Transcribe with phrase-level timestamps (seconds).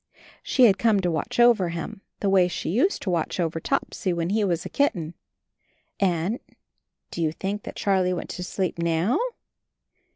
[0.41, 4.11] She had come to watch over him, the way she used to watch over Topsy
[4.11, 5.13] when he was a kitten.
[5.99, 6.39] And—
[7.11, 9.19] do you think that Charlie went to sleep now?